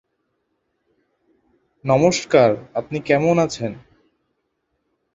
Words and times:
নমস্কার! 1.85 2.49
আপনি 2.73 2.97
কেমন 3.01 3.35
আছেন? 3.39 3.71